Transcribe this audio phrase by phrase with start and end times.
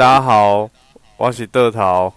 [0.00, 0.70] 嗨，大家好，
[1.18, 2.10] 我是德桃。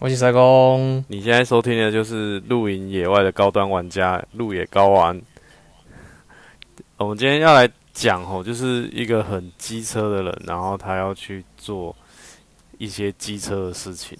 [0.00, 5.22] 我是塞公，你现在收听的就是露营野外的高端玩家路野高玩。
[6.96, 11.94] 我们今天要来讲哦，就是一个很机车的人，然后他要去做
[12.78, 14.18] 一些机车的事情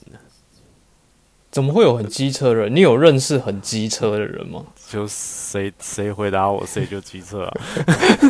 [1.50, 2.72] 怎么会有很机车的人？
[2.72, 4.64] 你有认识很机车的人吗？
[4.90, 7.52] 就谁谁回答我，谁就机车啊。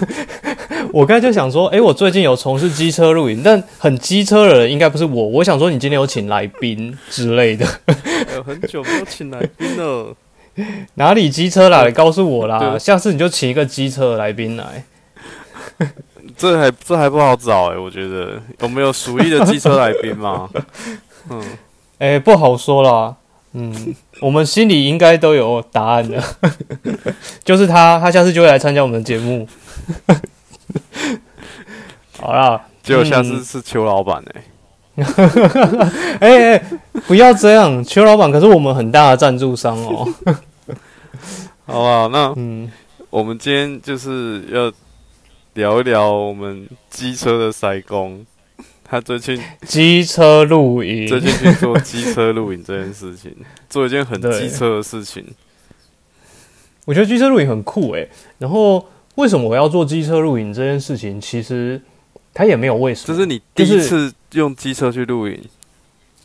[0.93, 5.29] 我刚才就想说，哎、我最近有从事机车露营，但很机车的人应该不是我。
[5.29, 7.65] 我想说，你今天有请来宾之类的，
[8.35, 10.15] 有很久没有请来宾了。
[10.95, 11.87] 哪里机车啦？
[11.87, 14.85] 你告诉我啦，下次你就请一个机车的来宾来。
[16.37, 20.49] 这还这还不好找哎、我觉得有没有熟意的机车来宾吗？
[21.31, 21.43] 嗯，
[21.99, 23.15] 哎、不好说啦。
[23.59, 26.23] 嗯，我们心里应该都有答案的，
[27.43, 29.49] 就是他，他下次就会来参加我们的节目。
[32.21, 34.45] 好啦，结果下次是邱老板哎、
[36.21, 36.63] 哎、哎、
[37.07, 40.07] 不要这样，邱老板可是我们很大的赞助商哦。
[41.67, 42.71] 好吧，那嗯，
[43.11, 44.73] 我们今天就是要
[45.55, 48.25] 聊一聊我们机车的塞工，
[48.91, 53.35] 他最近机车露营，最近去做机车露营这件事情，
[53.69, 55.25] 做一件很机车的事情。
[56.87, 58.09] 我觉得机车露营很酷诶。
[58.39, 58.87] 然后
[59.17, 61.21] 为什么我要做机车露营这件事情？
[61.21, 61.79] 其实
[62.33, 65.39] 他也没有为什么，这是你第一次用机车去露营，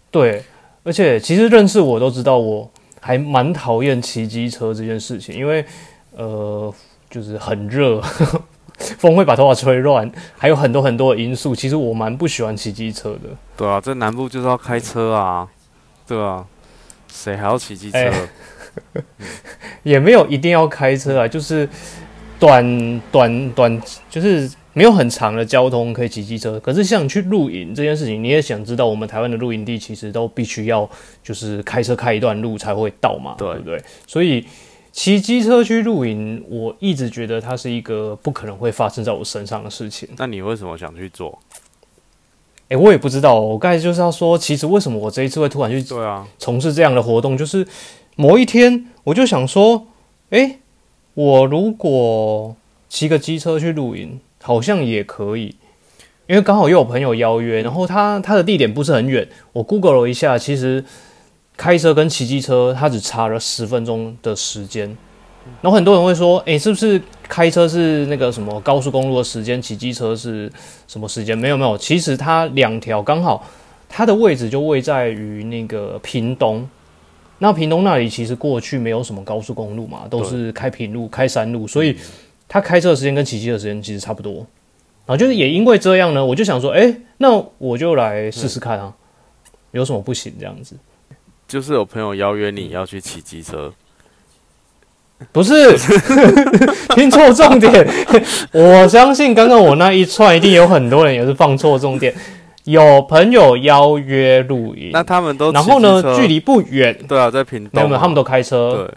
[0.09, 0.43] 对。
[0.85, 5.65] 而且其实认识我都知道，我还蛮讨厌骑机车这件事情，因为
[6.15, 6.73] 呃，
[7.09, 8.01] 就是很热，
[8.99, 11.55] 风会把头发吹乱，还有很多很多的因素。
[11.55, 13.29] 其实我蛮不喜欢骑机车的。
[13.55, 15.47] 对啊，在南部就是要开车啊，
[16.07, 16.45] 对啊，
[17.11, 17.97] 谁还要骑机车？
[17.97, 18.11] 哎
[19.83, 21.69] 也没有一定要开车啊，就是
[22.39, 26.59] 短短短，就是没有很长的交通可以骑机车。
[26.59, 30.89] 可是像你去露营这件事情，你也想知道，我们台湾的露营地其实都必须要
[31.21, 33.83] 就是开车开一段路才会到嘛，对对不对？
[34.07, 34.43] 所以
[34.93, 40.07] 骑机车去露营，我一直觉得它是一个不可能会发生在我身上的事情。
[40.17, 41.39] 那你为什么想去做？
[42.69, 47.67] 诶，我也不知道哦、我刚才就是要说，其实为什么我这一次会突然去对啊，从事这样的活动，就是
[48.15, 49.87] 某一天我就想说，
[50.29, 50.59] 诶，
[51.15, 52.55] 我如果
[52.87, 55.55] 骑个机车去露营，好像也可以，
[56.27, 60.85] 因为刚好又有朋友邀约，然后他他的地点不是很远，我 Google 了一下，其实
[61.55, 64.95] 开车跟骑机车它只差了十分钟的时间。
[65.61, 70.49] 然后很多人会说，诶，是不是开车是那个什么高速公路的时间，骑机车是
[70.87, 71.37] 什么时间？
[71.37, 73.45] 没有没有，其实它两条刚好，
[73.89, 76.65] 它的位置就位在于那个屏东。
[77.39, 81.97] 那屏东那里其实过去没有什么高速公路嘛，都是开平路、开山路，所以
[82.47, 84.35] 他开车的时间跟骑机的时间其实差不多。
[85.05, 88.93] 然后就是也因为这样呢，我就想说，哎、那我就来试试看啊，
[89.71, 90.77] 有什么不行这样子？
[91.53, 93.71] 就是有朋友邀约你要去骑机车，
[95.31, 95.77] 不是，
[96.97, 97.87] 听错重点。
[98.51, 102.11] 我相信刚刚我那一串一定有很多人也是放错重点。
[102.63, 108.87] 有朋友邀约露营，那他们都然后呢距离不远，对啊，在屏东嘛，没有没有，他们都开车，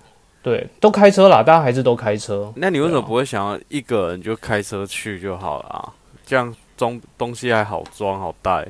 [0.43, 0.57] 对。
[0.59, 2.51] 对，都开车啦，大家还是都开车。
[2.57, 5.93] 那你为什么不会想要一个人就开车去就好了啊？
[6.25, 8.67] 这样装东西还好装好带。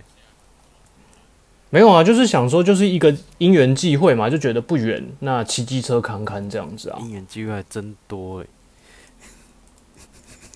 [1.71, 8.47] 没有啊，就是想说，就是一个因缘际会嘛，就觉得不远，那骑机车看看这样子啊，因缘机会还真多哎。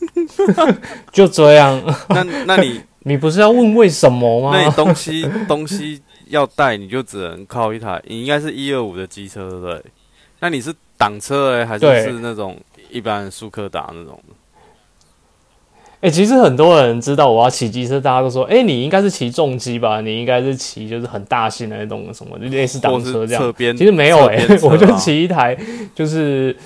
[1.13, 1.83] 就这样。
[2.09, 4.71] 那那你 你不是要问为什么吗那你？
[4.73, 9.85] 东西东西要带，你就只能靠一台，你应该是一二五的机车对不对？
[10.39, 12.57] 那你是挡车哎，还是对是那种
[12.91, 14.35] 一般速克达那种的？
[16.01, 20.01] 哎、其实很多人知道我要骑机车，大家都说，哎、你应该是骑重机吧？
[20.01, 23.55] 你应该是骑就是很大型的那种什么，就类似挡车这样。
[23.77, 25.57] 其实没有哎、我就骑一台，
[25.95, 26.57] 就是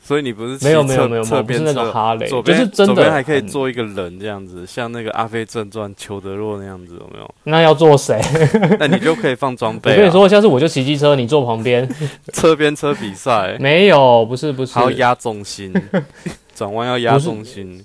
[0.00, 3.48] 所以你不是骑没有没有侧没有不是那种哈雷，就是真的左还可以很。
[3.48, 7.34] 坐一个人这样子，像那个《阿飞正传》裘德洛那样子，有没有？
[7.44, 8.18] 那要坐谁？
[8.78, 9.96] 那你就可以放装我备、啊。
[9.96, 11.86] 跟你，说，下次我就骑机车，你坐旁边。
[12.32, 15.74] 车边车比赛没有，不是不是还，要压重心，
[16.58, 17.84] 转弯要压重心。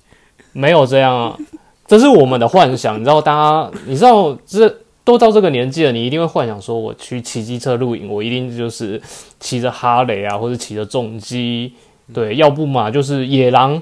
[0.52, 1.38] 没有这样啊，
[1.86, 2.96] 这是我们的幻想。
[2.96, 4.68] 你知道，大家你知道，这
[5.04, 9.00] 都到这个年纪了，你一定会幻想说，我去骑机车露营，我一定就是
[9.38, 11.72] 骑着哈雷啊，或者骑着重机，
[12.12, 13.80] 对，要不嘛就是野狼，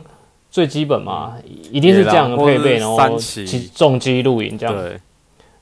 [0.51, 1.35] 最基本嘛，
[1.71, 5.01] 一定是这样的配备，然后三骑骑重机露营这样，对，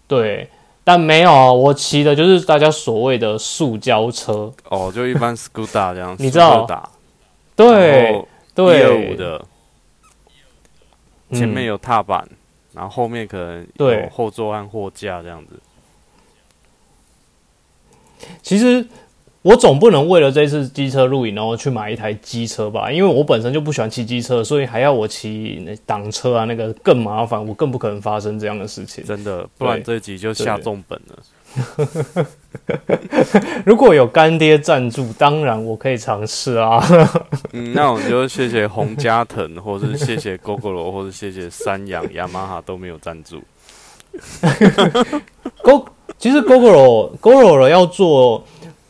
[0.08, 0.48] 对。
[0.82, 6.66] 但没有啊，我骑的就是大家所谓的塑胶车，哦，就一般 scooter 这样，你知道？
[7.54, 8.24] 对
[8.56, 9.47] 一二对，五的，
[11.31, 12.29] 嗯前面有踏板，
[12.73, 15.61] 然后后面可能有后座和货架这样子。
[18.43, 18.87] 其实
[19.43, 22.93] 我总不能为了这次机车露营，然后去买一台机车吧？
[22.93, 29.02] 因为我本身就不喜欢骑机车，所以还要我骑那挡车啊，那个更麻烦，我更不可能发生这样的事情。
[29.05, 31.19] 真的，不然这集就下重本了。
[33.67, 36.82] 如果有干爹赞助，当然我可以尝试啊。
[37.52, 43.41] 嗯，那我们就谢谢洪家腾，或者是谢谢 GoGo 或是谢谢三洋、雅马哈都没有赞助。
[45.62, 45.87] Go，
[46.19, 48.44] 其实 GoGo GoGo 要做，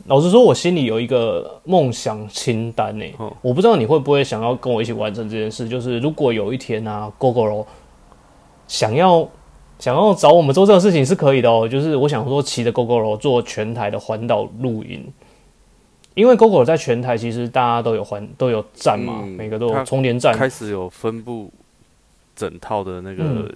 [0.06, 5.68] 老实说，我心里有一个梦想清单呢、哦我不知道你会不会想要跟我一起完成这件事。
[5.68, 7.64] 就是如果有一天啊，GoGo
[8.66, 9.28] 想要
[9.80, 11.68] 想要找我们做这个事情是可以的哦。
[11.68, 15.04] 就是我想说，骑着 GoGo 做全台的环岛露营。
[16.14, 21.50] 因为 GoGo 在全台其实大家都有环都有站嘛，嗯每个都有充电站，开始有分布
[22.34, 23.52] 整套的那个嗯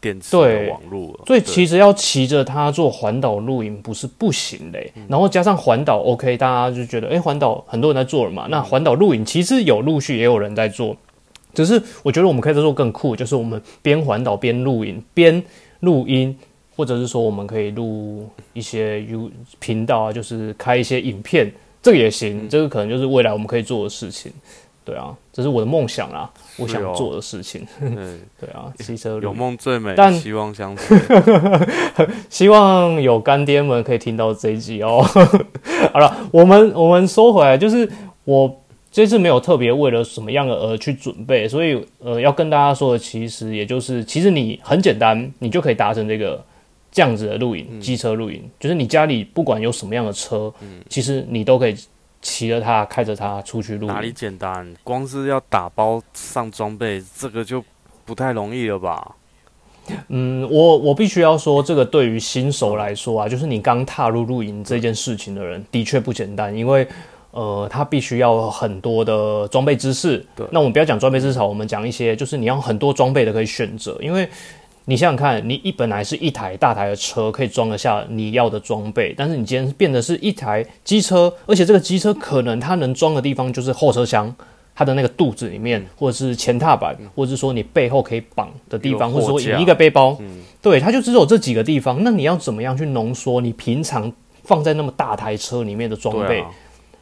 [0.00, 8.46] 电池的对网络了，所以其实要骑着它做环岛露营不是不行的欸、然后加上环岛 OK，大家就觉得哎，环、岛很多人在做了嘛。
[8.48, 10.96] 那环岛露营其实有陆续也有人在做，
[11.54, 15.42] 只是我觉得我们可以再做更酷，就是我们边环岛边录影边
[15.80, 16.36] 录音，
[16.76, 21.52] 或者是说我们可以录一些 U 频道啊，就是开一些影片，
[21.82, 22.48] 这个也行。
[22.48, 24.32] 这个可能就是未来我们可以做的事情。
[24.84, 27.64] 对啊，这是我的梦想啦，我想做的事情。
[27.80, 30.98] 嗯，对啊，汽车有梦最美，但希望相随。
[32.28, 35.00] 希望有干爹们可以听到这一集哦。
[35.92, 37.88] 好了，我们我们说回来，就是
[38.24, 38.61] 我
[38.92, 46.44] 这次没有特别为了什么样的而去准备，所以呃，要跟大家说的，其实也就是，其实你很简单，你就可以达成这个
[46.90, 50.52] 这样子的露营，机车露营，就是你家里不管有什么样的车，
[50.90, 51.74] 其实你都可以
[52.20, 54.12] 骑着它，开着它出去露营哪里。
[54.12, 54.70] 简单？
[54.84, 57.64] 光是要打包上装备，这个就
[58.04, 59.16] 不太容易了吧？
[60.08, 66.86] 嗯，我我必须要说，这个对于新手来说啊，就是你刚踏入露营这件事情的人，的确不简单，因为
[67.32, 70.24] 呃，它必须要很多的装备知识。
[70.36, 74.28] 对那我们不要讲装备知识，我们讲一些，就是你要很多装备的可以选择，因为
[74.84, 84.34] 你想想看，你一本来是一台大台的车，可以装得下你要的装备，但是你今天变得是一台机车，而且这个机车可能它能装的地方就是后车厢。
[84.74, 92.02] 它的那个肚子里面，或者是前踏板，或者是说你背后可以绑的地方，或者说你一个背包，嗯，对，它就只有这几个地方。
[92.02, 94.10] 那你要怎么样去浓缩你平常
[94.44, 96.50] 放在那么大台车里面的装备，啊。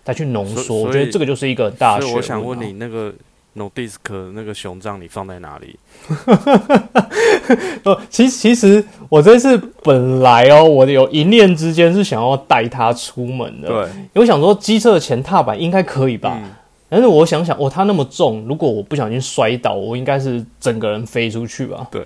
[0.05, 0.77] 再去浓所缩？
[0.77, 2.11] 我觉得这个就是一个很大的学问、啊。
[2.11, 3.13] 所以我想问你，那个
[3.53, 3.97] No Disc
[4.35, 5.79] 那个熊杖你放在哪里？
[7.85, 16.39] 哦，其其实我这次本来哦，我有一念之间是想要带它出门的，对，因为我想说机车的前踏板应该可以吧。
[16.43, 16.51] 嗯
[16.93, 21.87] 但是我想想，哦，它那么重，如果我不小心摔倒，我应该是整个人飞出去吧。
[21.89, 22.05] 对，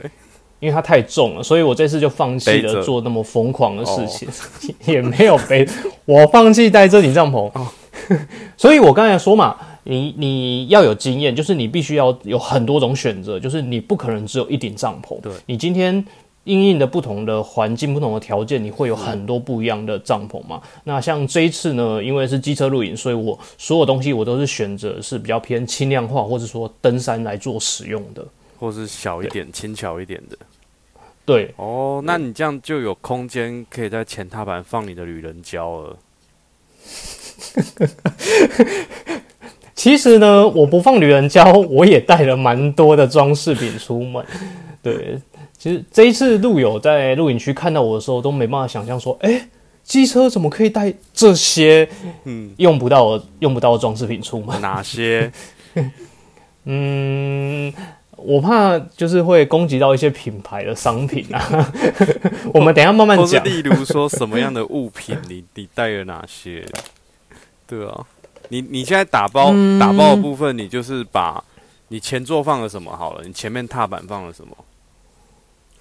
[0.61, 4.29] 因为它太重了，所以我这次就放弃了做那么疯狂的事情，
[4.85, 5.67] 也没有背，
[6.05, 7.51] 我放弃带这顶帐篷。
[7.55, 7.67] 哦
[8.57, 15.21] 所以我刚才说嘛，你你要有经验，就是你必须要有很多种选择，就是你不可能只有一顶帐篷。
[15.21, 16.05] 对，你今天。
[16.45, 20.61] 因应的不同的环境、不同的条件，你会有很多不一样的帐篷嘛？
[20.85, 28.23] 那像这一次呢，因为是机车露营，所以我所有东西我都是选择是比较偏轻量化，或者说登山来做使用的。
[28.61, 30.37] 或是小一点、轻巧一点的。
[31.25, 35.97] 对，哦，那你这样就有空间可以在前踏板放你的旅人胶了。
[39.75, 44.25] 其实呢，我不放女人胶，我也带了蛮多的装饰品出门。
[44.83, 45.19] 对，
[45.59, 49.49] 其实这一次路友在录影区看到我的时候，都没办法想象说，哎、
[49.83, 51.89] 机车怎么可以带这些
[52.25, 54.59] 嗯，用不到用不到的装饰品出门？
[54.61, 55.31] 哪些？
[56.67, 57.71] 嗯，
[58.17, 61.75] 我怕就是会攻击到一些品牌的商品啊。
[62.55, 63.45] 我们等一下慢慢讲。
[63.45, 66.65] 例如说什么样的物品你你带了哪些？
[67.67, 68.07] 对啊，
[68.49, 69.79] 你你现在打包、嗯。
[69.79, 71.43] 打包的部分，你就是把
[71.89, 74.57] 你前座放了什么好了，你前面踏板放了什么？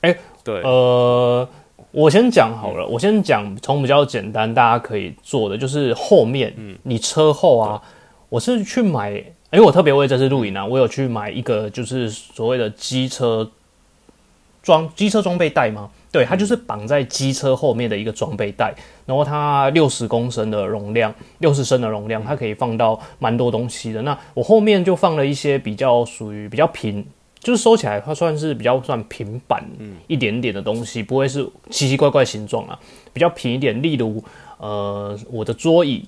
[0.02, 1.48] 哎对，呃，
[1.92, 6.78] 我先讲好了，我先讲从比较简单，大家可以做的，就是后面，嗯。
[6.84, 7.82] 你车后啊，
[8.30, 13.50] 我是去买，因为我特别为这次露营啊，我有去买一个就是所谓的机车
[14.62, 15.90] 装机车装备袋吗？
[16.14, 18.72] 对，它就是绑在机车后面的一个装备袋，
[19.04, 24.00] 然后它六十公升的容量，六十升的容量，它可以放到蛮多东西的。
[24.04, 27.04] 那我后面就放了一些比较属于比较平，
[27.40, 29.68] 就是收起来它算是比较算平板
[30.06, 32.80] 一点点的东西，不会是奇奇怪怪形状啊，
[33.12, 33.82] 比较平一点。
[33.82, 34.24] 例如，
[34.60, 36.08] 呃，我的桌椅，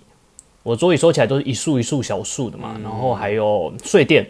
[0.62, 4.30] 我桌椅收起来都是一束一束小束的嘛，然后还有睡垫，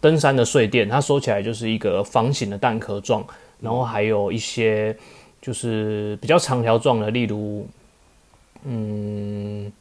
[0.00, 3.26] 登山的睡垫，它收起来就是一个方形的蛋壳状。
[3.60, 4.96] 然后还有一些
[5.40, 7.66] 就是比较长条状的，例如，
[8.64, 9.72] 嗯，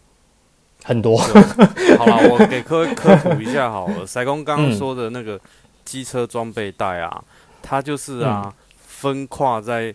[0.83, 1.17] 很多。
[1.97, 4.05] 好了，我给各位科普一下好了。
[4.07, 5.39] 塞工刚刚说的那个
[5.83, 7.23] 机车装备带啊，
[7.61, 9.93] 它就是啊，分跨在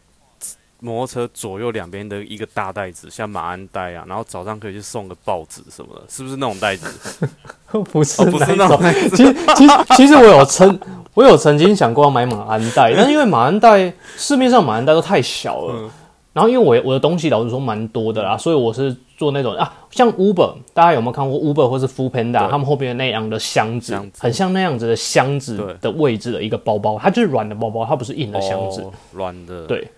[0.80, 7.28] 摩托车左右两边的一个大袋子，像马鞍袋啊，然后早上可以去送个报纸什么的，是不是那种袋子？
[7.92, 8.80] 不是，不是那种。
[8.80, 9.16] 袋子。
[9.16, 10.78] 其实，其实，其实我有曾，
[11.14, 15.90] 我有曾经想过要买马鞍袋，但是因为马鞍袋市面上马鞍袋都太小了。
[16.32, 29.90] 然后因为我我的东西老实说蛮多的啦，所以我是做那种啊，像 Uber，大家有没有看过 Uber 或是 f o o Panda，他们后边那样的箱子，很像那样子的箱子的位置的一个包包，它就是软的包包，它不是硬的箱子，软的，对，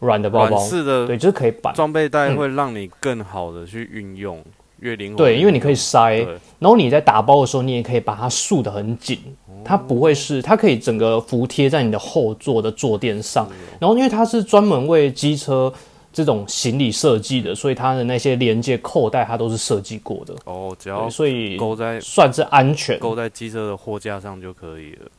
[0.00, 1.72] 软的包包，是的，对，就是可以绑。
[1.72, 4.42] 装备袋，会让你更好的去运用。
[4.80, 6.16] 越灵活，对，因为你可以塞，
[6.58, 9.18] 然后你在打包的时候，你也可以把它束得很紧，
[9.62, 13.46] 它不会是，它可以整个服贴在你的后座的坐垫上，
[13.78, 15.70] 然后因为它是专门为机车
[16.10, 20.34] 这种行李设计的，所以它的那些连接扣带它都是设计过的。
[20.46, 25.10] 哦，只要所以勾在算是安全，勾在机车的货架上就可以了。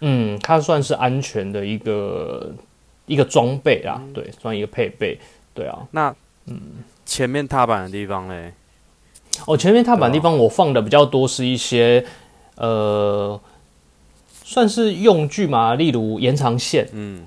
[0.00, 2.50] 嗯，它算是安全的一个
[3.10, 5.18] 一个装备啊，对，算一个配备，
[5.52, 5.76] 对啊。
[5.90, 6.14] 那
[6.46, 6.60] 嗯，
[7.04, 8.52] 前面踏板的地方嘞？
[9.46, 12.04] 哦，前面踏板地方我放的比较多是一些，
[12.54, 13.38] 呃，
[14.44, 16.88] 算是用具嘛，例如延长线。
[16.92, 17.26] 嗯，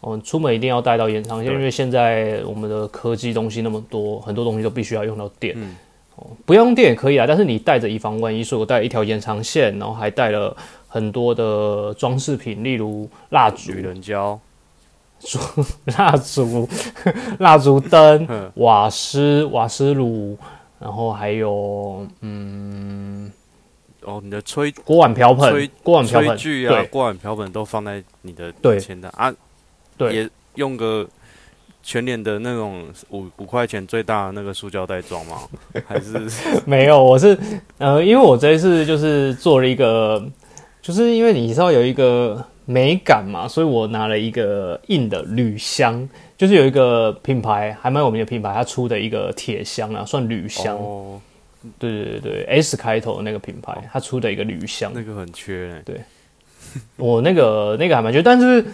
[0.00, 5.56] 哦，出门一定要带到延长线，因为现在我们的科技东西那么多，很多东西都必须要用到电。
[6.16, 10.56] 哦，不用电也可以啊，但是你带着以防万一，所以我带了一条延长线，然后还带了
[10.88, 14.38] 很多的装饰品，例如蜡烛、女人胶、
[15.96, 16.68] 蜡烛、
[17.38, 20.38] 蜡烛灯、瓦斯、瓦斯炉。
[20.80, 23.32] 然后还有，嗯，
[24.02, 29.32] 哦，你的吹锅碗瓢盆、锅碗瓢盆具啊，锅碗瓢盆都放在你的前的啊，
[29.96, 31.08] 对，也用个
[31.82, 35.38] 全脸的那种五五块钱最大的那个塑胶袋装吗？
[35.86, 36.20] 还是
[36.66, 37.02] 没有？
[37.02, 37.38] 我是
[37.78, 40.22] 呃，因为我这一次就是做了一个，
[40.82, 46.08] 就是因为你知道有一个美感嘛，所以我拿了一个硬的铝箱。
[46.36, 50.76] 就是有一个品牌还蛮有名的品牌，它出的一个铁箱啊，算铝箱。
[50.76, 51.20] 哦，
[51.78, 55.80] 对对对对，S 开头的那个品牌，它出的一个铝箱，那个很缺。
[55.84, 56.00] 对，
[56.96, 58.64] 我那个那个还蛮缺，但是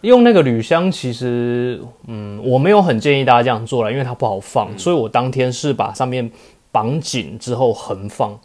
[0.00, 4.76] 用那个铝箱，其实嗯，我没有很建议大家这样做了，因为它不好放。
[4.76, 6.28] 所以我当天是把上面
[6.72, 8.36] 绑紧之后横放，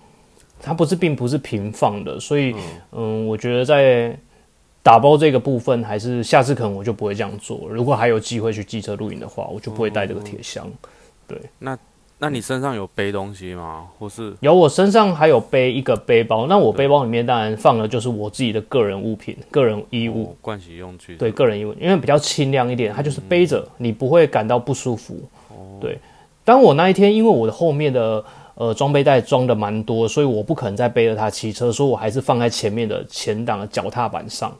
[0.61, 2.53] 它不是并不是平放的，所以
[2.91, 4.15] 嗯，我觉得在。
[4.83, 7.61] 打包这个部分，还是下次可能我就不会这样做。
[7.69, 10.69] 如果还有机会去机车露营的话，我就不会带这个铁箱。
[11.25, 11.77] 对，那
[12.19, 13.87] 那你身上有背东西吗？
[13.97, 16.47] 或是有，我身上还有背一个背包。
[16.47, 21.15] 那我背包里面当然放的就是我自己的个人物品、个人衣物、盥洗用具。
[21.15, 25.15] 对，个人衣物，因为比较轻量一点，它就是背着你不会感到不舒服。
[25.49, 25.97] 哦，对。
[26.45, 28.21] 当我那一天，因为我的后面的
[28.55, 34.53] 呃装备袋装的蛮多，所以我不可能再背着它骑车，所以我还是放在前面的前挡的脚踏板上。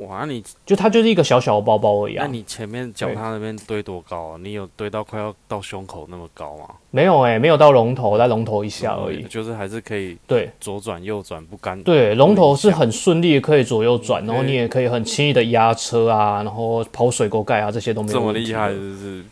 [0.00, 2.14] 哇，你就它就是一个小小的包包而已。
[2.14, 4.38] 那你前面脚踏那边堆多高啊？
[4.42, 6.64] 你有堆到快要到胸口那么高吗？
[6.90, 9.22] 没有哎，没有到龙头，在龙头以下而已。
[9.24, 11.80] 就是还是可以对左转右转不干。
[11.82, 18.14] 对，龙头是很顺利，可以左右转，然后你也可以很轻易的压车啊，然后跑水沟盖啊，这些都没有。
[18.14, 19.24] 这么厉害，就是嗯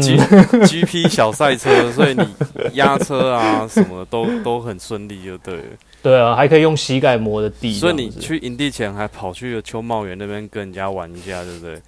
[0.00, 0.18] ，G
[0.66, 2.26] G P 小赛车，所以你
[2.74, 5.60] 压车啊什么都都很顺利，就对。
[6.02, 7.74] 对啊，还可以用膝盖磨的地。
[7.74, 11.80] 所以你去营地前还跑去了秋茂园那边跟人家玩一下，对不对？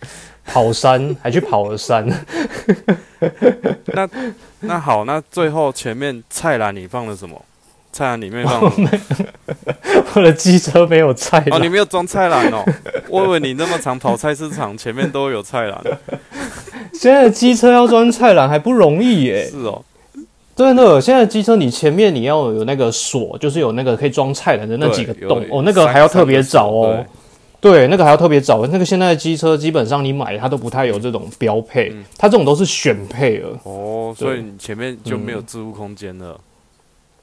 [0.44, 2.06] 跑山还去跑了山。
[3.94, 4.08] 那
[4.60, 7.42] 那好，那最后前面菜篮你放了什么？
[7.92, 8.62] 菜篮里面放
[10.14, 12.64] 我的机车没有菜篮哦，你没有装菜篮哦。
[13.08, 15.78] 我以为你那么长跑菜市场，前面都有菜篮。
[16.94, 19.46] 现在的机车要装菜篮还不容易耶。
[19.50, 19.84] 是哦。
[20.54, 27.04] 对的，现在机车你前面你要有那个锁，就是有那个可以装菜篮的那几个洞哦，那个还要特别找哦。
[27.60, 28.66] 对，那个还要特别找。
[28.66, 33.50] 那个现在的机车基本上你买它都不太有这种标配，它这种都是选配了。
[33.62, 36.38] 哦，所以你前面就没有置物空间了。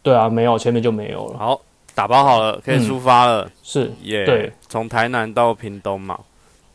[0.02, 1.38] 对啊，没有，前面就没有了。
[1.38, 1.62] 好，
[1.94, 3.50] 打包好了，可以出发了。
[3.62, 4.26] 是，耶。
[4.26, 6.20] 对，从台南到屏东嘛，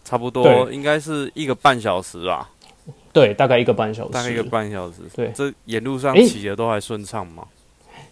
[0.04, 2.50] 差不多应该是一个半小时吧。
[3.12, 4.10] 对，大概一个半小时。
[4.10, 4.96] 大概一个半小时。
[5.14, 7.44] 对，这沿路上骑的都还顺畅吗？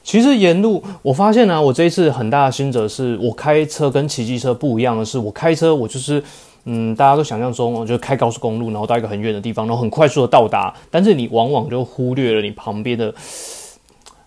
[0.05, 6.21] 其实沿路我发现呢，我这一次很大的心得是，我开车跟骑机车不一样的是，我开车我就是，
[6.65, 10.75] 嗯，大家都想象中，我就是开高速公路，然后到一个很远的地方，然后很快速的到达。
[10.91, 13.15] 但是你往往就忽略了你旁边的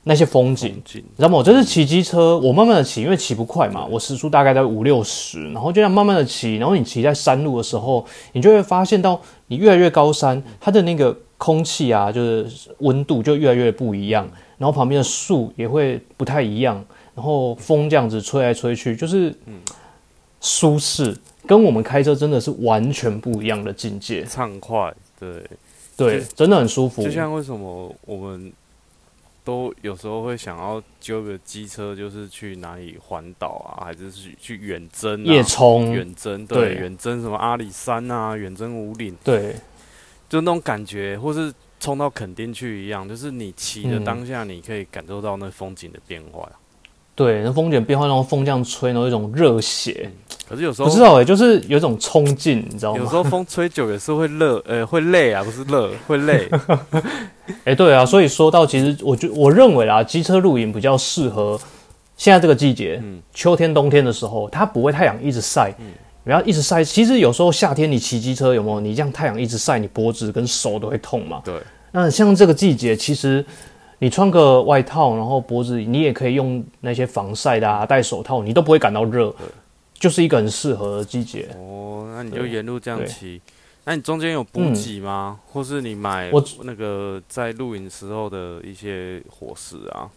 [0.05, 0.81] 那些风景。
[0.93, 1.37] 你知道吗？
[1.37, 12.47] 我这是骑机车，我慢慢的骑，因为骑不快嘛，我时速大概在五六十，然后就这样慢慢的骑，然后你骑在山路的时候，你就会发现到你越来越高山，它的那个空气啊，就是
[12.79, 16.83] 温度就越来越不一样，然后旁边的树也会不太一样，
[17.13, 19.35] 然后风这样子吹来吹去，就是
[20.39, 24.23] 舒适，跟我们开车真的是完全不一样的境界。
[24.25, 25.43] 畅快，对，
[25.97, 27.03] 对，真的很舒服。
[27.03, 28.53] 就像为什么我们
[29.45, 33.49] 都有时候会想要揪个机车，就是去哪里环岛
[33.79, 39.55] 啊，还是去去远征、啊、夜冲，远征，对对，远征什么阿里山啊，远征五岭，对，
[40.27, 44.03] 就那种感觉，或是冲到垦丁去一样，就是你骑的嗯。
[44.03, 46.51] 当下，你可以感受到那风景的变化。
[47.15, 50.11] 对，那风卷变化，然后风这样吹，然后有一种热血。
[50.47, 52.99] 可是有时候不知道哎、就是有一种冲劲，你知道吗？
[53.01, 56.47] 有时候风吹久也是会热，呃，会累啊，不是热，会累。
[57.63, 61.59] 哎、 对啊，所以说到其实我觉我认为啦，机车露营比较适合
[62.15, 65.73] 现在这个季节，嗯秋天、冬天的时候，它不会太阳一直晒，
[66.23, 66.83] 不要一直晒。
[66.83, 68.79] 其实有时候夏天你骑机车有没有？
[68.79, 71.41] 你这样太阳一直晒，你脖子跟手都会痛嘛。
[71.43, 71.55] 对，
[71.91, 73.43] 那像这个季节，其实
[74.05, 79.33] 你穿个外套，然后脖子你也可以用那些防晒的啊，戴手套，你都不会感到热，
[79.95, 81.49] 就是一个很适合的季节。
[81.57, 83.41] 哦，那你就沿路这样对骑。
[83.83, 85.39] 那你中间有补给吗？
[85.51, 90.07] 或是你买我那个在露营时候的一些伙食啊？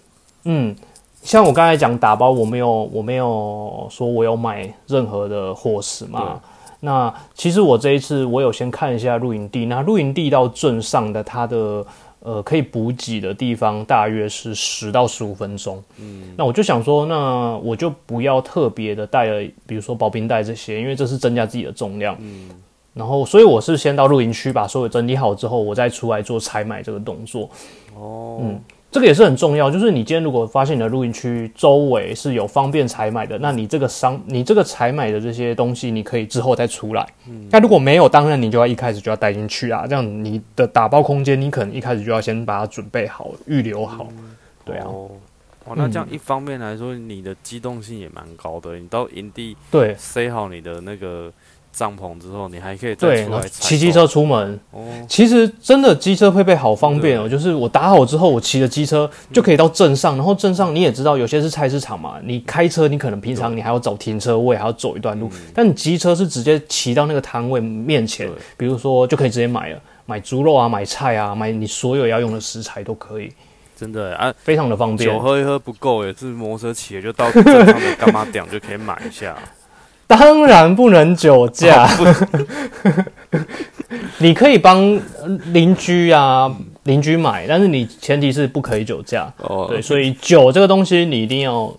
[0.45, 0.77] 嗯，
[1.23, 6.39] 像我刚才讲打包，我没有我没有说我有买任何的伙食嘛。
[6.81, 11.83] 那其实我这一次我有先看一下露营地，那露营地到镇上的它的
[12.21, 15.83] 呃可以补给的地方大约是十到十五分钟。
[15.99, 22.17] 嗯，那我就想说，那我就不要特别的带了，比如说保冰袋这些，因为这是增加自己的重量。
[22.21, 22.51] 嗯。
[22.95, 27.49] 然后，所以我是先到露营区把所有整理好之后，我再出来做采买这个动作。
[27.95, 37.07] 哦，嗯这个也是很重要，就是你今天如果发现你的露营区周围是有方便采买的，那你这个商，你这个采买的这些东西，你可以之后再出来。
[37.51, 44.09] 那如果没有，当然你就要一开始就要带进去啊，这样你的打包空间，你可能一开始就要先把它准备好、预留好。
[44.65, 45.11] 对啊，哦，
[45.67, 48.79] 哇，那这样一方面来说，你的机动性也蛮高的。
[48.79, 51.31] 你到营地对塞好你的那个
[51.79, 73.33] 帐篷之后，你还可以再对，骑机车出门，哦，其实真的机车配备好方便哦，就是我打好之后，我骑着机车就可以到镇上，然后镇上你也知道，有些是菜市场嘛，你开车你可能平常你还要找停车位，还要走一段路，但你机车是直接骑到那个摊位面前，比如说就可以直接买了，买猪肉啊，买菜啊，买你所有要用的食材都可以，
[73.77, 75.09] 真的啊，非常的方便。
[75.09, 75.21] 酒。
[75.21, 79.37] 喝一喝不够，也是摩托车骑了就到正常的干妈店就可以买一下。
[80.09, 81.87] 当然不能酒驾，
[84.19, 84.79] 你可以帮
[85.21, 86.53] 呃邻居啊
[86.85, 89.31] 邻居买，但是你前提是不可以酒驾。
[89.37, 91.73] 哦，对，所以酒这个东西你一定要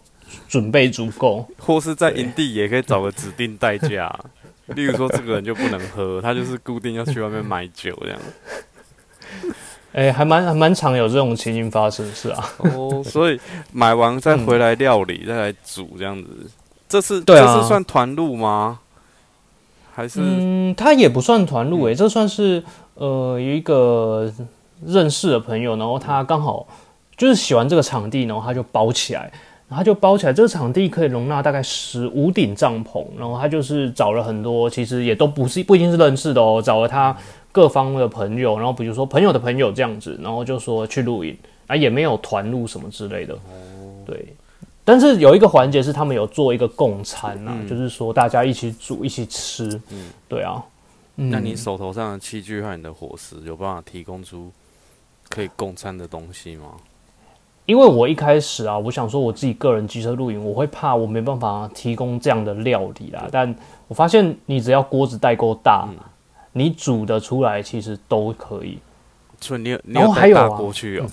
[0.47, 1.43] 准备足够。
[1.57, 4.17] 或是在营地也可以找个指定代驾，
[4.75, 8.19] 例如说这个人就不能喝，他就是固定要去外面买酒这样。
[9.91, 12.47] 哎、还蛮还蛮常有这种情形发生，是啊。
[12.59, 13.39] 哦，所以
[13.73, 16.27] 买完再回来料理，再来煮这样子。
[16.89, 18.79] 这是对啊这是算团路吗？
[19.93, 22.63] 还是、嗯，他也不算团路诶、这算是
[22.95, 24.31] 呃有一个
[24.85, 26.65] 认识的朋友，然后他刚好
[27.17, 29.21] 就是喜欢这个场地，然后他就包起来，
[29.67, 30.31] 然后他就包起来。
[30.31, 37.15] 这个场地可以容纳大概十五顶帐篷，然后他就是找了很多，其实也都不是不一定是认识的哦，找了他
[37.51, 43.37] 各方的朋友，然后比如说朋友的朋友这样子，然后就说去露营啊，也没有团露什么之类的，
[44.05, 44.33] 对。
[44.83, 50.63] 但是有一个环节是他们有做一个共餐啊，就是说大家一起煮一起吃，嗯对啊。
[51.17, 54.49] 嗯那你手头上的器具和你的伙食有办法提供出
[55.27, 56.71] 可以共餐的东西吗？
[57.65, 63.27] 因为我一开始啊，我想说我自己个人机车露营，我会怕我没办法提供这样的料理啦。
[63.31, 63.53] 但
[63.87, 65.87] 我发现你只要锅子带够大，
[66.53, 68.79] 你煮的出来，其实都可以。
[69.39, 71.05] 所以你有你有带大锅去哦、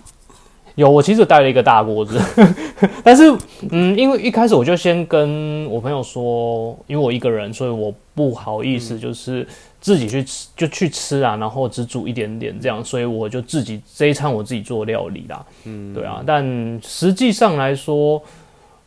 [0.76, 2.20] 有，我其实带了一个大锅子，
[3.02, 3.24] 但是
[3.70, 9.44] 嗯，因为一开始我就先跟我朋友说，因为我一个人，所以我不好意思就是
[9.80, 15.44] 自己去吃，就去吃啊，然后只煮一点点这样，所以我就自己这一餐我自己做料理啦。
[15.64, 18.22] 嗯，对啊，但实际上来说，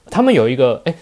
[0.10, 0.96] 他们有一个哎。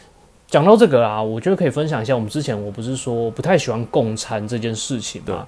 [0.50, 2.15] 讲到这个啊，我觉得可以分享一下。
[2.15, 5.45] 我们之前我不是说不太喜欢共餐这件事情对嘛？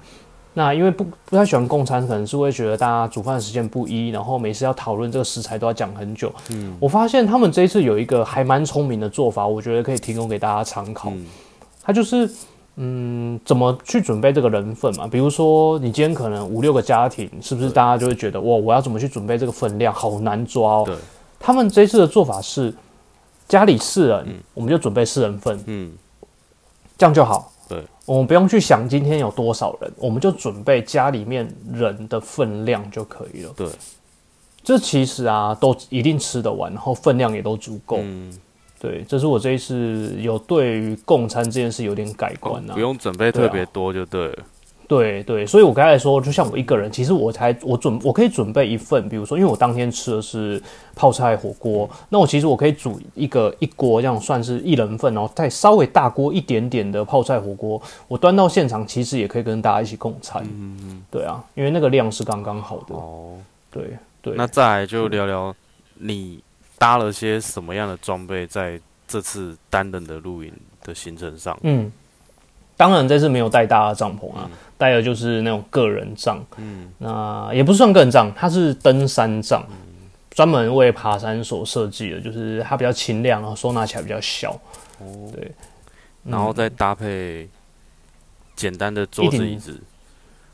[0.53, 6.33] 那因为不不太喜欢共餐，可能是会觉得大家煮饭的时间不一，然后每次要讨论这个食材都要讲很久。
[6.49, 11.09] 嗯，我发现他们这一次有一个还蛮聪明的做法，我觉得可以提供给大家参考。
[11.11, 11.25] 嗯
[11.81, 12.29] 它就是
[12.75, 15.07] 嗯，怎么去准备这个人份嘛？
[15.07, 20.83] 比如说你今天可能五六个家庭，是不是大家就会觉得哇，我要怎么去准备这个分量，好难抓哦。
[20.85, 20.95] 对，
[21.39, 22.71] 他们这次的做法是
[23.47, 25.91] 家里四人，我们就准备四人份，嗯，
[26.95, 27.48] 这样就好。
[27.69, 33.53] 对，我们不用去想今天有多少人，我们就准备家里面人的分量就可以了。
[33.55, 33.67] 对，
[34.63, 37.99] 这其实啊，都一定吃得完，然后分量也都足够。
[38.01, 38.35] 嗯，
[38.79, 42.79] 对，这是我这一次有对于共餐这件事有点改观啊不。
[42.79, 44.43] 用准备特别多就对了。
[44.89, 50.59] 对对，所以我刚才说，就像我一个人，其实我才我准我可以准备一份，比如说，因为我当天吃的是
[50.95, 60.43] 泡菜火锅，那我其实我可以煮一个一锅，这样算是一人份，然后再稍微大锅一点点的泡菜火锅，我端到现场，其实也可以跟大家一起共餐。
[60.43, 62.95] 嗯嗯，对啊，因为那个量是刚刚好的。
[62.95, 63.37] 哦，
[63.69, 65.55] 对对，那再来就聊聊
[65.99, 66.43] 你
[66.79, 70.51] 搭了些什么样的装备在这次单人的露营
[70.83, 71.55] 的行程上？
[71.61, 71.91] 嗯，
[72.79, 76.41] 当然这次没有带大的帐篷啊，带的就是那种个人帐。
[76.55, 79.67] 嗯，那也不算个人帐，它是登山帐，
[80.29, 84.57] 专门为爬山所设计的，就是它比较轻量，然后收纳起来比较小。
[84.99, 85.51] 哦，对，
[86.23, 87.49] 然后再搭配
[88.55, 89.77] 简单的桌子椅子，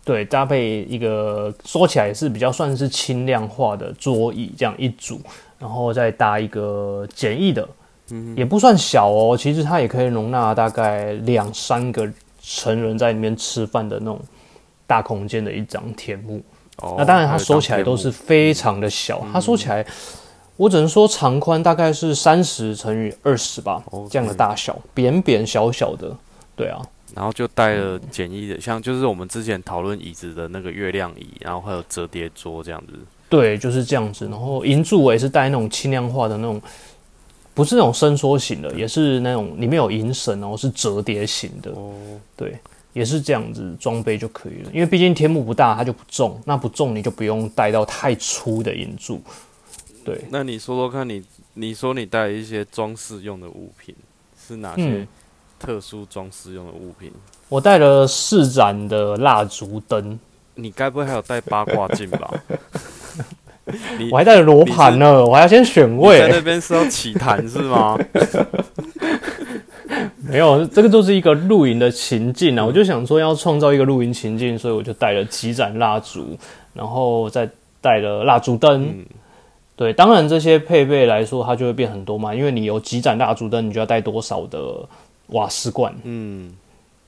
[0.04, 5.22] 对，搭配一个说起来是比较算是轻量化的桌椅，这样一组，
[5.60, 7.70] 然后再搭一个简易的，
[8.12, 12.08] 嗯也不算小哦，其实它也可以容纳大概两三个
[12.42, 14.20] 成人在里面吃饭的那种
[14.86, 16.42] 大空间的一张天幕。
[16.78, 19.86] 哦，那当然，它收起来都是非常的小，它收起来，
[20.58, 26.14] 我只能说长宽大概是三十乘以二十吧这样的大小，扁扁小小的，
[26.56, 26.82] 对啊，
[27.16, 32.94] 然后就带了简易的，像就是我们之前讨论椅子的那个月亮椅，然后还有折叠桌这样子。
[33.30, 34.28] 对，就是这样子。
[34.28, 36.62] 然后银柱我也是带那种轻量化的那种，
[37.56, 41.94] 不是那种伸缩型的，也是那种里面有银绳，然后是折叠型的，哦，
[42.36, 42.60] 对，
[42.92, 44.70] 也是这样子装备就可以了。
[44.74, 49.22] 因为毕竟天幕不大，它就不重，那不重你就不用带到太粗的银柱，
[50.04, 50.26] 对。
[50.30, 53.96] 那你说说看你，你说你带一些装饰用的物品，
[54.48, 55.08] 是哪些嗯
[55.58, 57.10] 特殊装饰用的物品？
[57.48, 60.20] 我带了四盏的蜡烛灯，
[60.56, 62.34] 你该不会还有带八卦镜吧？
[63.98, 66.32] 你我还带了罗盘呢，我还要先选位在位。
[66.34, 67.98] 那边是要起坛是吗？
[70.28, 72.66] 没有，这个就是一个露营的情境啊！
[72.66, 76.36] 我就想说要创造一个露营情境，所以我就带了几盏蜡烛，
[76.74, 77.48] 然后再
[77.80, 78.84] 带了蜡烛灯。
[78.84, 79.06] 嗯，
[79.76, 84.60] 对，当然这些配备来说，它就会变很多嘛，因为你有几盏蜡烛灯，你就要带多少的
[85.28, 85.94] 瓦斯罐。
[86.04, 86.52] 嗯，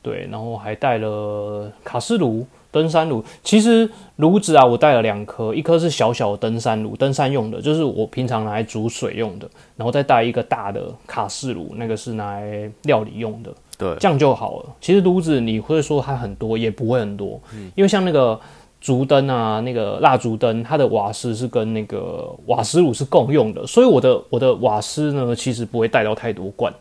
[0.04, 3.24] 对，然后还带了卡式炉、登山炉。
[3.44, 14.66] 其实炉子啊，我带了两颗，一颗是小小的登山炉，登山用的，就是我平常拿来煮水用的，然后再带一个大的卡式炉，那个是拿来料理用的，对，这样就好了。
[14.82, 17.40] 其实炉子你会说它很多，也不会很多，
[17.76, 18.40] 因为像那个。
[18.80, 26.72] 烛灯啊，那个蜡烛灯，它的瓦斯是跟那个瓦斯炉是共用的，所以我的我的瓦斯呢，其实不会带到太多罐，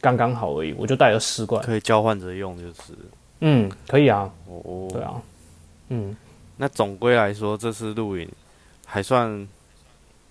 [0.00, 1.62] 刚刚好而已，我就带了四罐。
[1.62, 2.92] 可以交换着用，就是
[3.40, 4.88] 嗯，可以啊，哦。
[4.92, 5.14] 对啊，
[5.94, 6.16] 嗯，
[6.56, 8.28] 那总归来说，这次露营
[8.84, 9.46] 还算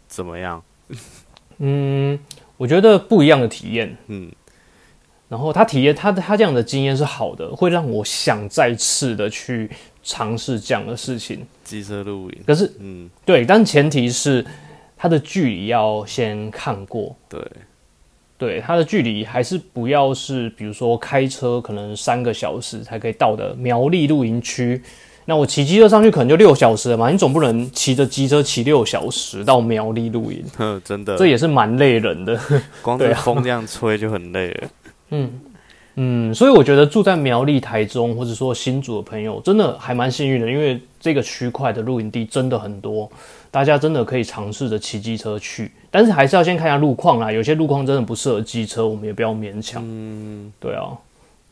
[0.07, 0.61] 怎么样？
[1.59, 2.19] 嗯，
[2.57, 4.29] 我觉得不一样的体验，嗯，
[5.29, 9.69] 然后他体验他他这样的经验是好的，会让我想再次的去
[10.03, 11.45] 尝试这样的事情。
[11.63, 14.45] 机车露营，可是嗯，对，但前提是
[14.97, 17.41] 他的距离要先看过，对，
[18.37, 24.81] 对，他的距离还是不要是比如说开车可能三个小时才可以到的苗栗露营区。
[25.25, 32.39] 那我骑机车上去可能就六小时了嘛，你总不能骑着机车骑六小时到苗栗露营，呵， 真的，这也是蛮累人的。
[32.81, 34.67] 光 对啊是风这样吹就很累了。
[35.11, 35.41] 嗯
[35.95, 43.07] 嗯，所以我觉得住在苗栗、台中或者说新竹的朋友，真的还蛮幸运的，因为这个区块的露营地真的很多，
[43.51, 49.83] 大家真的可以尝试着骑机车去，但是还是要先看一下路况啦，有些路况真的不适合机车，我们也不要勉强。
[49.85, 50.87] 嗯，对啊，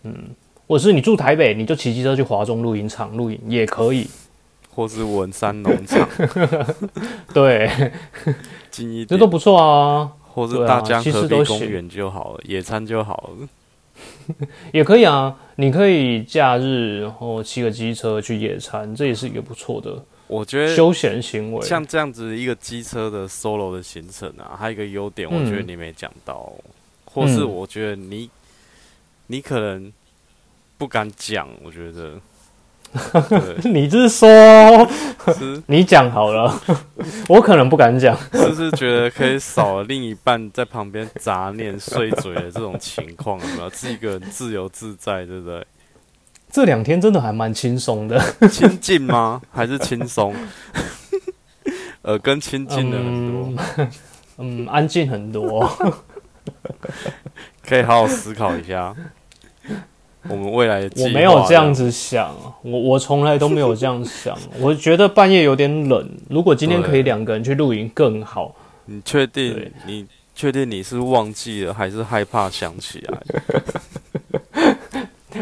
[0.06, 0.14] 嗯，
[0.72, 4.08] 或者是你住台北，你就骑机车去华中露营场露营也可以。
[4.74, 6.08] 或是文山农场
[7.34, 7.70] 对，
[8.72, 14.36] 近一点这都，不错啊，或是大江其河滨公园就好了，野餐就好了。
[14.72, 15.36] 也可以啊。
[15.58, 21.68] 你可以假日然后骑个机车去野餐，这也是一个不错的我觉得休闲行为。
[21.68, 26.50] 像这样子一个机车的 solo 的行程啊，还有一个优点，我嗯觉得你没讲到，
[27.04, 28.30] 或是嗯我觉得你
[29.28, 29.92] 你可能
[30.82, 32.20] 不敢讲，我觉得，
[33.30, 34.28] 对，你是说
[35.68, 36.60] 你讲好了，
[37.30, 38.18] 我可能不敢讲。
[38.34, 43.70] 就是觉得可以少了另一半在旁边杂念碎嘴的这种情况，有没有？
[43.70, 45.64] 自己一个人自由自在，对不对？
[46.52, 49.40] 这两天真的还蛮轻松的，亲近吗？
[49.52, 50.34] 还是轻松？
[52.02, 53.54] 呃，跟亲近的很多。
[53.78, 53.92] 嗯
[54.66, 55.72] 嗯，安静很多。
[57.64, 58.96] 可以好好思考一下，
[60.30, 61.04] 我们未来的。
[61.04, 64.38] 我没有这样子想，我我从来都没有这样想。
[64.60, 68.56] 我觉得半夜有点冷，如果今天可以两个人去露营更好。
[68.86, 69.72] 你确定？
[69.86, 70.06] 你
[70.36, 73.22] 确定你是忘记了，还是害怕想起来？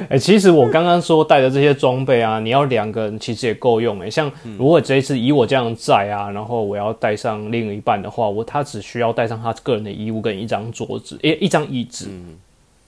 [0.07, 12.35] 哎、其实我刚刚说带的这些装备啊，你要两个人其实也够用哎、像如果这一次以我这样在啊，然后我要带上另一半的话，我他只需要带上他个人的衣物跟一张桌子，诶、一张椅子，嗯，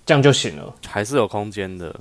[0.05, 0.73] 这样就行了。
[0.87, 1.95] 还是有空间的。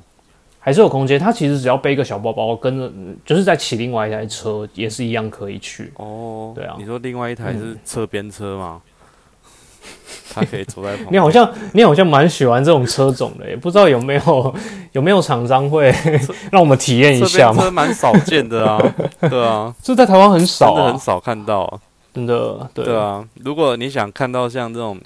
[0.63, 2.93] 还是有空间，他其实只要背一个小包包，跟着
[3.25, 5.91] 就是在骑另外一台车，也是一样可以去。
[5.97, 8.83] 哦，对啊你说另外一台是侧边车吗？
[10.35, 11.15] 他可以坐在旁边。
[11.15, 14.55] 你好像你好像蛮喜欢这种车种的，也不知道有没有
[14.93, 15.91] 有没有厂商会
[16.53, 17.55] 让我们体验一下吗？
[17.55, 18.95] 边车蛮少见的啊，
[19.31, 21.81] 对啊，这在台湾很少啊，真的很少看到啊。
[22.13, 25.01] 真的对对啊，如果你想看到像这种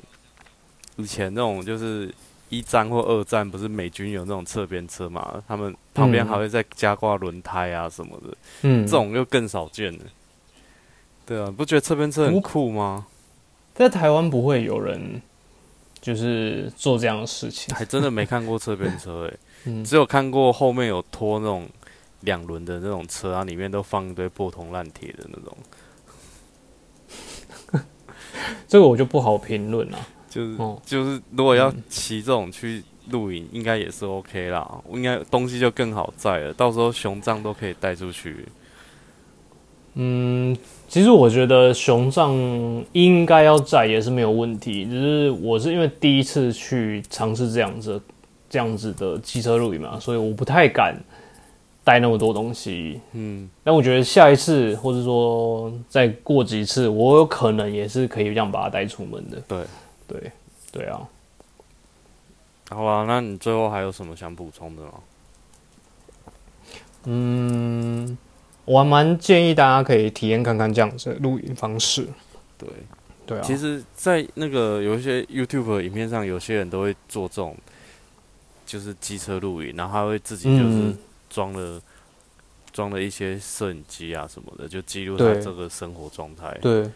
[0.96, 2.12] 以前那种就是
[2.48, 5.42] 一战或二战，不是美军有那种侧边车嘛？
[5.48, 10.00] 他们旁边嗯还会再加挂轮胎啊什么的，嗯，这种又更少见了。
[11.26, 13.06] 对啊，不觉得侧边车很酷吗？
[13.74, 15.20] 在台湾不会有人
[16.00, 17.74] 就是做这样的事情。
[17.74, 21.68] 还真的没看过侧边车诶、 嗯只有看过后面有拖那种
[22.20, 25.56] 两轮的那种车啊，里面都放一堆破铜烂铁的那种，
[28.68, 29.98] 这个我就不好评论了。
[30.34, 38.44] 就是、哦就是如果要骑这种去露营，应该也是 OK 啦，应该东西就更好载了，到时候熊杖都可以带出去。
[39.96, 40.56] 嗯，
[40.88, 42.34] 其实我觉得熊杖
[42.90, 48.00] 应该要在也是没有问题，只是我是因为第一次去尝试这样子
[48.50, 50.96] 这样子的机车露营嘛，所以我不太敢
[51.84, 53.00] 带那么多东西。
[53.12, 59.40] 嗯，但我觉得下一次，或者说再过几次，我有可能也是可以这样把它带出门的。
[59.46, 59.58] 对
[60.06, 60.32] 对
[60.72, 61.08] 对啊，
[62.70, 64.92] 好啊，那你最后还有什么想补充的吗？
[67.04, 68.16] 嗯，
[68.64, 72.08] 我还蛮建议大家可以体验看看这样子的露营方式。
[72.56, 72.68] 对，
[73.26, 77.56] 对啊，其实，在那个有一些 YouTube 影片上，有些人都会做这种，
[78.64, 81.82] 就是机车录影，然后他会自己就是嗯装了
[82.72, 86.90] 装了一些摄影机啊什么的，就记录他这个生活状态，对，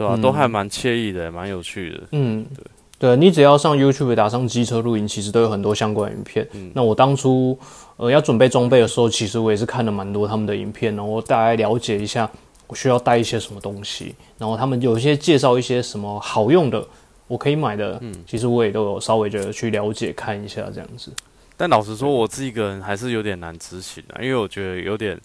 [0.00, 2.00] 对啊，嗯都还蛮惬意的，蛮有趣的。
[2.12, 2.64] 嗯对，
[2.98, 6.48] 对你只要上 YouTube 打上机车露营，其实都有很多相关影片。
[6.54, 7.58] 嗯那我当初
[7.98, 12.30] 呃要准备装备的时候，其实我也是看了蛮多他们的影片，然后大概了解一下
[12.66, 16.82] 我需要带一些什么东西，然后他们有一些介绍一些什么好用的，
[17.26, 21.12] 我可以买的，嗯其实我也都有稍微的去了解看一下这样子。
[21.58, 25.20] 但老实说，我自己一个人还是有点难执行啊，因为我觉得有点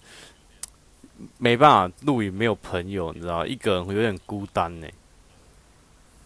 [1.38, 4.86] 没办法露营，没有朋友，你知道，一个人会有点孤单呢。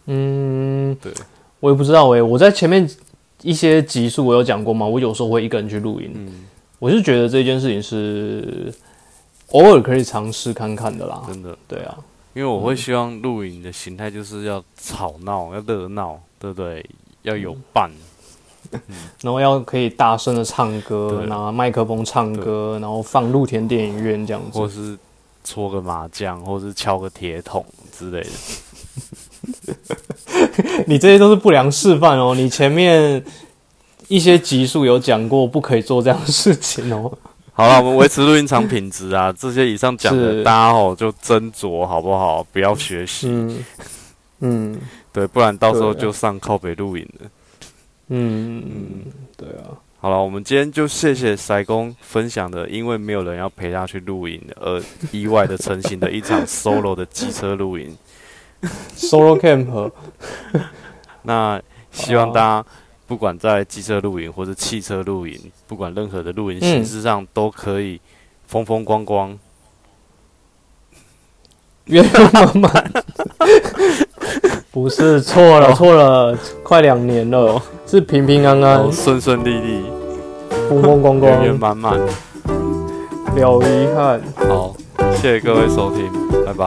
[0.05, 1.13] 嗯，对，
[1.59, 2.89] 我也不知道诶、我在前面
[3.41, 4.85] 一些集数我有讲过吗？
[4.85, 6.45] 我有时候会一个人去露营，嗯，
[6.79, 8.73] 我是觉得这件事情是
[9.49, 11.23] 偶尔可以尝试看看的啦。
[11.27, 11.97] 真的，对啊，
[12.33, 16.85] 因为我会希望露营的形态就是要吵闹，要热闹，对不对？
[17.23, 17.91] 要有伴，
[19.21, 24.57] 然后要可以大声的唱歌，对拿麦克风唱歌，然后放露天电影院这样子。
[24.57, 24.97] 或是
[25.43, 27.65] 搓个麻将，或是敲个铁桶
[27.97, 28.29] 之类的。
[30.87, 33.23] 你这些都是不良示范哦，你前面
[34.07, 37.11] 一些集数有讲过不可以做这样的事情哦。
[37.53, 42.43] 好了，我们维持录音场品质啊，这些以上讲的，大家哦就斟酌好不好？
[42.51, 43.65] 不要学习，嗯
[44.39, 44.79] 嗯
[45.11, 47.29] 对，不然到时候就上靠北录影了。
[48.13, 49.05] 嗯嗯，
[49.37, 49.71] 对啊，
[50.01, 57.95] 好了，我们今天就谢谢塞工分享的，因为没有人要陪他去露营而意外的成型的一场 solo 的机车露营。
[58.97, 59.91] Solo Camp，
[61.23, 62.65] 那希望大家
[63.07, 68.01] 不管在机车露营或者汽车露营，不管任何的露营形式上，都可以
[68.45, 69.39] 风风光光。
[71.85, 72.91] 圆圆满满。
[74.71, 79.83] 不是错了错了，快两年了，是平平安安、顺顺利利、
[80.69, 81.99] 风风光光圆圆，满满。
[83.35, 84.21] 了遗憾。
[84.47, 84.75] 好，
[85.15, 86.11] 谢谢各位收听，
[86.45, 86.65] 拜拜。